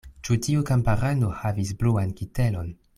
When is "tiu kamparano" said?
0.45-1.29